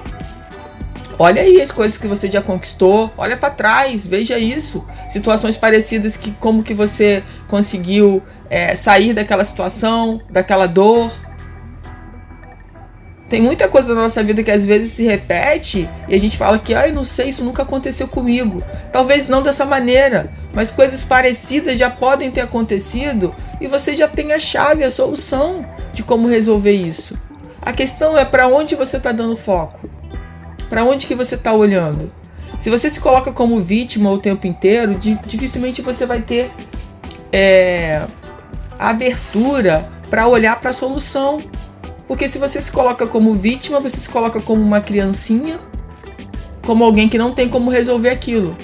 Olha 1.18 1.42
aí 1.42 1.62
as 1.62 1.72
coisas 1.72 1.98
que 1.98 2.08
você 2.08 2.30
já 2.30 2.42
conquistou, 2.42 3.12
olha 3.18 3.38
para 3.38 3.50
trás, 3.50 4.06
veja 4.06 4.38
isso. 4.38 4.86
Situações 5.08 5.56
parecidas 5.56 6.18
que 6.18 6.32
como 6.32 6.64
que 6.64 6.74
você 6.74 7.24
conseguiu 7.48 8.22
é, 8.50 8.76
sair 8.76 9.14
daquela 9.14 9.44
situação, 9.44 10.20
daquela 10.30 10.66
dor. 10.66 11.12
Tem 13.30 13.42
muita 13.42 13.68
coisa 13.68 13.94
na 13.94 14.02
nossa 14.02 14.24
vida 14.24 14.44
que 14.44 14.52
às 14.52 14.66
vezes 14.66 14.92
se 14.92 15.04
repete 15.04 15.88
e 16.08 16.16
a 16.16 16.20
gente 16.20 16.38
fala 16.38 16.60
que, 16.60 16.74
ai, 16.74 16.92
não 16.92 17.04
sei, 17.04 17.30
isso 17.30 17.44
nunca 17.44 17.64
aconteceu 17.64 18.08
comigo. 18.08 18.64
Talvez 18.92 19.28
não 19.28 19.42
dessa 19.42 19.66
maneira, 19.66 20.32
mas 20.54 20.70
coisas 20.70 21.04
parecidas 21.04 21.80
já 21.80 21.90
podem 21.90 22.30
ter 22.30 22.42
acontecido 22.42 23.36
e 23.60 23.68
você 23.68 23.98
já 23.98 24.08
tem 24.08 24.32
a 24.32 24.40
chave, 24.40 24.84
a 24.84 24.92
solução 24.92 25.66
de 25.92 26.04
como 26.04 26.28
resolver 26.28 26.74
isso. 26.74 27.18
A 27.62 27.74
questão 27.74 28.18
é 28.18 28.24
para 28.24 28.48
onde 28.48 28.76
você 28.76 28.98
está 28.98 29.12
dando 29.12 29.36
foco, 29.36 29.90
para 30.70 30.84
onde 30.84 31.08
que 31.08 31.16
você 31.16 31.36
está 31.36 31.54
olhando. 31.54 32.12
Se 32.60 32.70
você 32.70 32.90
se 32.90 33.00
coloca 33.00 33.32
como 33.32 33.60
vítima 33.60 34.12
o 34.12 34.20
tempo 34.20 34.46
inteiro, 34.46 34.96
dificilmente 34.96 35.82
você 35.82 36.06
vai 36.06 36.22
ter 36.22 36.52
é, 37.32 38.06
abertura 38.78 39.90
para 40.10 40.28
olhar 40.28 40.60
para 40.60 40.70
a 40.70 40.74
solução. 40.74 41.42
Porque 42.08 42.28
se 42.28 42.38
você 42.38 42.62
se 42.62 42.72
coloca 42.72 43.08
como 43.08 43.34
vítima, 43.34 43.80
você 43.80 43.98
se 43.98 44.10
coloca 44.10 44.40
como 44.40 44.62
uma 44.62 44.82
criancinha, 44.82 45.58
como 46.62 46.84
alguém 46.84 47.10
que 47.10 47.18
não 47.18 47.34
tem 47.34 47.50
como 47.50 47.72
resolver 47.72 48.10
aquilo 48.10 48.56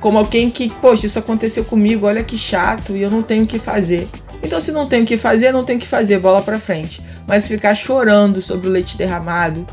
como 0.00 0.18
alguém 0.18 0.50
que, 0.50 0.68
poxa, 0.68 1.06
isso 1.06 1.18
aconteceu 1.18 1.64
comigo, 1.64 2.06
olha 2.06 2.22
que 2.22 2.38
chato 2.38 2.96
e 2.96 3.02
eu 3.02 3.10
não 3.10 3.22
tenho 3.22 3.44
o 3.44 3.46
que 3.46 3.58
fazer. 3.58 4.08
Então, 4.42 4.60
se 4.60 4.70
não 4.70 4.86
tem 4.86 5.02
o 5.02 5.06
que 5.06 5.16
fazer, 5.16 5.52
não 5.52 5.64
tem 5.64 5.76
o 5.76 5.78
que 5.78 5.86
fazer, 5.86 6.18
bola 6.18 6.42
pra 6.42 6.58
frente. 6.58 7.02
Mas 7.26 7.48
ficar 7.48 7.74
chorando 7.74 8.40
sobre 8.40 8.68
o 8.68 8.70
leite 8.70 8.96
derramado, 8.96 9.66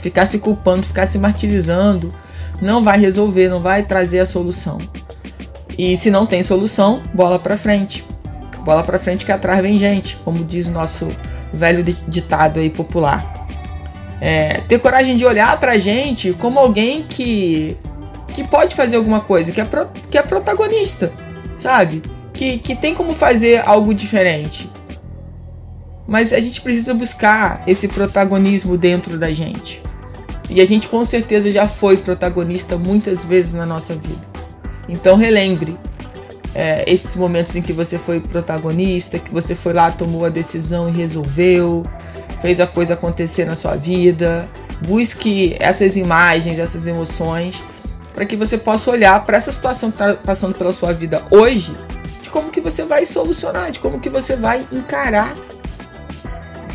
ficar 0.00 0.26
se 0.26 0.38
culpando, 0.38 0.86
ficar 0.86 1.06
se 1.06 1.18
martirizando, 1.18 2.08
não 2.60 2.84
vai 2.84 2.98
resolver, 2.98 3.48
não 3.48 3.60
vai 3.60 3.82
trazer 3.82 4.20
a 4.20 4.26
solução. 4.26 4.78
E 5.76 5.96
se 5.96 6.10
não 6.10 6.26
tem 6.26 6.42
solução, 6.42 7.02
bola 7.12 7.38
pra 7.38 7.56
frente. 7.56 8.04
Bola 8.60 8.82
pra 8.82 8.98
frente 8.98 9.24
que 9.24 9.32
atrás 9.32 9.60
vem 9.60 9.78
gente, 9.78 10.16
como 10.24 10.44
diz 10.44 10.66
o 10.66 10.70
nosso 10.70 11.08
velho 11.52 11.82
ditado 12.08 12.60
aí 12.60 12.70
popular. 12.70 13.46
É, 14.20 14.60
ter 14.68 14.78
coragem 14.78 15.16
de 15.16 15.24
olhar 15.24 15.58
pra 15.58 15.76
gente 15.78 16.32
como 16.34 16.58
alguém 16.58 17.02
que 17.02 17.76
que 18.34 18.42
pode 18.42 18.74
fazer 18.74 18.96
alguma 18.96 19.20
coisa, 19.20 19.52
que 19.52 19.60
é, 19.60 19.64
pro, 19.64 19.86
que 20.10 20.18
é 20.18 20.22
protagonista, 20.22 21.12
sabe? 21.56 22.02
Que, 22.32 22.58
que 22.58 22.74
tem 22.74 22.92
como 22.92 23.14
fazer 23.14 23.62
algo 23.64 23.94
diferente. 23.94 24.68
Mas 26.06 26.32
a 26.32 26.40
gente 26.40 26.60
precisa 26.60 26.92
buscar 26.92 27.62
esse 27.64 27.86
protagonismo 27.86 28.76
dentro 28.76 29.16
da 29.16 29.30
gente. 29.30 29.80
E 30.50 30.60
a 30.60 30.64
gente 30.66 30.88
com 30.88 31.04
certeza 31.04 31.50
já 31.50 31.68
foi 31.68 31.96
protagonista 31.96 32.76
muitas 32.76 33.24
vezes 33.24 33.54
na 33.54 33.64
nossa 33.64 33.94
vida. 33.94 34.26
Então 34.88 35.16
relembre 35.16 35.78
é, 36.54 36.84
esses 36.86 37.14
momentos 37.14 37.54
em 37.54 37.62
que 37.62 37.72
você 37.72 37.96
foi 37.96 38.20
protagonista, 38.20 39.18
que 39.18 39.32
você 39.32 39.54
foi 39.54 39.72
lá, 39.72 39.92
tomou 39.92 40.24
a 40.24 40.28
decisão 40.28 40.88
e 40.88 40.92
resolveu, 40.92 41.86
fez 42.42 42.58
a 42.58 42.66
coisa 42.66 42.94
acontecer 42.94 43.44
na 43.44 43.54
sua 43.54 43.76
vida. 43.76 44.48
Busque 44.86 45.56
essas 45.60 45.96
imagens, 45.96 46.58
essas 46.58 46.86
emoções 46.86 47.62
para 48.14 48.24
que 48.24 48.36
você 48.36 48.56
possa 48.56 48.90
olhar 48.90 49.26
para 49.26 49.36
essa 49.36 49.50
situação 49.50 49.90
que 49.90 50.00
está 50.00 50.14
passando 50.14 50.56
pela 50.56 50.72
sua 50.72 50.92
vida 50.92 51.22
hoje, 51.30 51.74
de 52.22 52.30
como 52.30 52.50
que 52.50 52.60
você 52.60 52.84
vai 52.84 53.04
solucionar, 53.04 53.72
de 53.72 53.80
como 53.80 54.00
que 54.00 54.08
você 54.08 54.36
vai 54.36 54.66
encarar, 54.72 55.34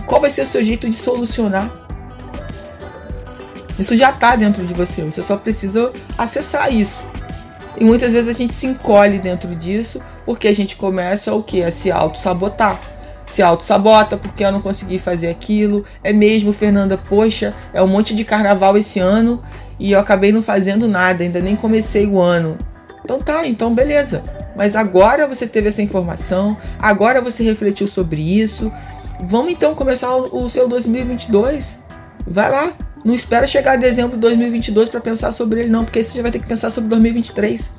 qual 0.05 0.19
vai 0.19 0.29
ser 0.29 0.41
o 0.41 0.46
seu 0.46 0.62
jeito 0.62 0.88
de 0.88 0.96
solucionar. 0.96 1.72
Isso 3.79 3.96
já 3.96 4.10
está 4.10 4.36
dentro 4.36 4.65
de 4.65 4.74
você, 4.74 5.01
você 5.03 5.24
só 5.24 5.38
precisa 5.38 5.93
acessar 6.17 6.72
isso. 6.74 7.01
E 7.79 7.86
muitas 7.86 8.12
vezes 8.12 8.27
a 8.27 8.38
gente 8.38 8.53
se 8.53 8.67
encolhe 8.67 9.19
dentro 9.19 9.55
disso 9.55 10.01
porque 10.25 10.50
a 10.50 10.53
gente 10.53 10.75
começa 10.75 11.34
o 11.34 11.41
que? 11.41 11.63
A 11.63 11.72
se 11.72 11.89
auto-sabotar. 11.89 12.81
Se 13.25 13.41
auto-sabota 13.41 14.17
porque 14.17 14.43
eu 14.43 14.51
não 14.51 14.60
consegui 14.60 15.00
fazer 15.00 15.29
aquilo. 15.29 15.86
É 16.03 16.12
mesmo, 16.12 16.51
Fernanda, 16.51 16.98
poxa, 16.98 17.55
é 17.72 17.81
um 17.81 17.88
monte 17.88 18.13
de 18.13 18.25
carnaval 18.25 18.75
esse 18.75 19.00
ano 19.00 19.41
e 19.79 19.93
eu 19.93 20.00
acabei 20.00 20.31
não 20.31 20.41
fazendo 20.41 20.88
nada, 20.88 21.24
ainda 21.24 21.39
nem 21.39 21.55
comecei 21.55 22.05
o 22.05 22.19
ano. 22.19 22.57
Então 23.03 23.19
tá, 23.19 23.48
então 23.48 23.74
beleza. 23.74 24.21
Mas 24.55 24.75
agora 24.75 25.25
você 25.25 25.48
teve 25.48 25.69
essa 25.69 25.81
informação, 25.81 26.57
agora 26.77 27.21
você 27.21 27.43
refletiu 27.43 27.88
sobre 27.88 28.21
isso. 28.21 28.71
Vamos 29.21 29.51
então 29.51 29.74
começar 29.74 30.15
o, 30.15 30.50
seu 30.50 30.67
2022. 30.67 31.77
Vai 32.27 32.51
lá, 32.51 32.74
não 33.03 33.15
espera 33.15 33.48
chegar 33.48 33.77
dezembro 33.77 34.17
de 34.17 34.21
2022 34.21 34.89
para 34.89 35.00
pensar 35.00 35.31
sobre 35.31 35.62
ele 35.62 35.69
não, 35.69 35.86
porque 35.86 36.03
você 36.03 36.17
já 36.17 36.21
vai 36.21 36.31
ter 36.31 36.39
que 36.39 36.48
pensar 36.48 36.69
sobre 36.69 36.89
2023. 36.89 37.71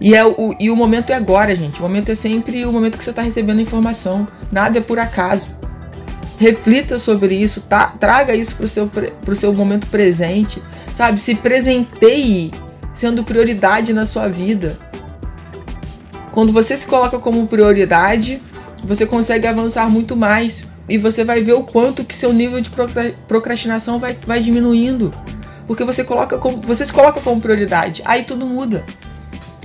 E, 0.00 0.16
é 0.16 0.24
o, 0.24 0.54
e 0.58 0.68
o 0.68 0.74
momento 0.74 1.10
é 1.10 1.14
agora, 1.14 1.54
gente. 1.54 1.78
O 1.78 1.82
momento 1.82 2.10
é 2.10 2.16
sempre 2.16 2.66
o 2.66 2.72
momento 2.72 2.98
que 2.98 3.04
você 3.04 3.10
está 3.10 3.22
recebendo 3.22 3.60
a 3.60 3.62
informação. 3.62 4.26
Nada 4.50 4.78
é 4.78 4.80
por 4.80 4.98
acaso. 4.98 5.46
Reflita 6.42 6.98
sobre 6.98 7.36
isso, 7.36 7.60
tá? 7.60 7.94
traga 8.00 8.34
isso 8.34 8.56
para 8.56 8.66
o 8.66 8.68
seu, 8.68 8.88
pro 8.88 9.36
seu 9.36 9.54
momento 9.54 9.86
presente, 9.86 10.60
sabe? 10.92 11.20
Se 11.20 11.36
presenteie 11.36 12.50
sendo 12.92 13.22
prioridade 13.22 13.92
na 13.92 14.04
sua 14.04 14.26
vida. 14.26 14.76
Quando 16.32 16.52
você 16.52 16.76
se 16.76 16.84
coloca 16.84 17.16
como 17.20 17.46
prioridade, 17.46 18.42
você 18.82 19.06
consegue 19.06 19.46
avançar 19.46 19.88
muito 19.88 20.16
mais 20.16 20.64
e 20.88 20.98
você 20.98 21.22
vai 21.22 21.40
ver 21.42 21.52
o 21.52 21.62
quanto 21.62 22.04
que 22.04 22.14
seu 22.14 22.32
nível 22.32 22.60
de 22.60 22.70
procrastinação 23.28 24.00
vai, 24.00 24.18
vai 24.26 24.40
diminuindo. 24.40 25.12
Porque 25.64 25.84
você, 25.84 26.02
coloca 26.02 26.38
como, 26.38 26.60
você 26.60 26.84
se 26.84 26.92
coloca 26.92 27.20
como 27.20 27.40
prioridade. 27.40 28.02
Aí 28.04 28.24
tudo 28.24 28.46
muda. 28.46 28.84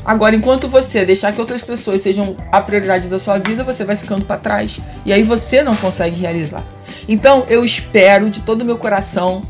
Agora, 0.07 0.33
enquanto 0.33 0.69
você 0.69 1.05
deixar 1.05 1.33
que 1.33 1.41
outras 1.41 1.61
pessoas 1.61 2.01
sejam 2.01 2.37
a 2.49 2.61
prioridade 2.61 3.09
da 3.09 3.19
sua 3.19 3.37
vida, 3.37 3.65
você 3.65 3.83
vai 3.83 3.97
ficando 3.97 4.23
para 4.23 4.37
trás. 4.37 4.79
E 5.05 5.11
aí 5.11 5.21
você 5.21 5.61
não 5.61 5.75
consegue 5.75 6.21
realizar. 6.21 6.63
Então, 7.09 7.45
eu 7.49 7.65
espero 7.65 8.29
de 8.29 8.39
todo 8.39 8.61
o 8.61 8.65
meu 8.65 8.77
coração 8.77 9.41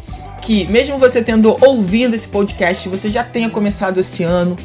que, 0.41 0.65
mesmo 0.65 0.97
você 0.97 1.21
tendo 1.21 1.55
ouvido 1.63 2.15
esse 2.15 2.27
podcast, 2.27 2.89
você 2.89 3.11
já 3.11 3.23
tenha 3.23 3.51
começado 3.51 3.99
esse 3.99 4.23
ano 4.23 4.57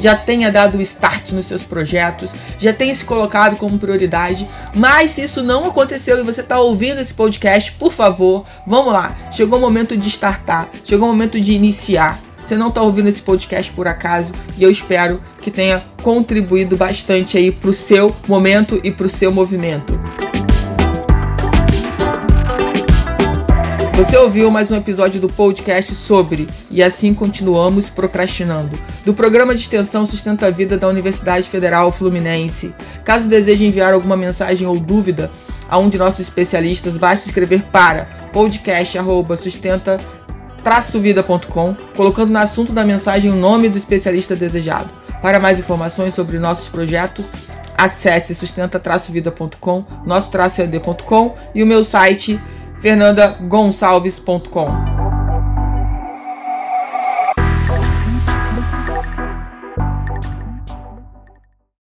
já 0.00 0.14
tenha 0.14 0.50
dado 0.50 0.78
o 0.78 0.80
start 0.80 1.32
nos 1.32 1.46
seus 1.46 1.62
projetos, 1.62 2.34
já 2.58 2.72
tenha 2.72 2.94
se 2.94 3.04
colocado 3.04 3.56
como 3.56 3.78
prioridade. 3.78 4.48
Mas 4.74 5.12
se 5.12 5.22
isso 5.22 5.42
não 5.42 5.66
aconteceu 5.66 6.18
e 6.18 6.22
você 6.22 6.40
está 6.40 6.58
ouvindo 6.60 7.00
esse 7.00 7.12
podcast, 7.12 7.72
por 7.72 7.92
favor, 7.92 8.44
vamos 8.66 8.92
lá. 8.92 9.16
Chegou 9.32 9.58
o 9.58 9.60
momento 9.60 9.96
de 9.96 10.08
startar, 10.08 10.68
chegou 10.84 11.08
o 11.08 11.10
momento 11.10 11.40
de 11.40 11.52
iniciar. 11.52 12.27
Você 12.42 12.56
não 12.56 12.68
está 12.68 12.82
ouvindo 12.82 13.08
esse 13.08 13.20
podcast 13.20 13.70
por 13.72 13.86
acaso 13.86 14.32
e 14.56 14.62
eu 14.62 14.70
espero 14.70 15.20
que 15.42 15.50
tenha 15.50 15.82
contribuído 16.02 16.76
bastante 16.76 17.36
aí 17.36 17.50
para 17.50 17.70
o 17.70 17.74
seu 17.74 18.14
momento 18.26 18.80
e 18.82 18.90
para 18.90 19.06
o 19.06 19.10
seu 19.10 19.30
movimento. 19.30 19.98
Você 23.98 24.16
ouviu 24.16 24.48
mais 24.48 24.70
um 24.70 24.76
episódio 24.76 25.20
do 25.20 25.28
podcast 25.28 25.92
sobre 25.92 26.46
E 26.70 26.84
assim 26.84 27.12
continuamos 27.12 27.90
procrastinando, 27.90 28.78
do 29.04 29.12
programa 29.12 29.56
de 29.56 29.60
extensão 29.60 30.06
Sustenta 30.06 30.46
a 30.46 30.50
Vida 30.50 30.78
da 30.78 30.86
Universidade 30.86 31.48
Federal 31.48 31.90
Fluminense. 31.90 32.72
Caso 33.04 33.28
deseje 33.28 33.66
enviar 33.66 33.92
alguma 33.92 34.16
mensagem 34.16 34.68
ou 34.68 34.78
dúvida 34.78 35.32
a 35.68 35.76
um 35.78 35.88
de 35.88 35.98
nossos 35.98 36.20
especialistas, 36.20 36.96
basta 36.96 37.26
escrever 37.26 37.62
para 37.72 38.04
podcast@sustenta 38.32 40.00
vida.com, 41.00 41.74
colocando 41.96 42.30
no 42.30 42.38
assunto 42.38 42.72
da 42.72 42.84
mensagem 42.84 43.30
o 43.30 43.36
nome 43.36 43.68
do 43.68 43.78
especialista 43.78 44.36
desejado. 44.36 44.90
Para 45.22 45.40
mais 45.40 45.58
informações 45.58 46.14
sobre 46.14 46.38
nossos 46.38 46.68
projetos, 46.68 47.32
acesse 47.76 48.34
sustenta-vida.com, 48.34 49.84
nosso-ed.com 50.04 51.36
e 51.54 51.62
o 51.62 51.66
meu 51.66 51.84
site 51.84 52.40
fernandagonçalves.com. 52.80 54.97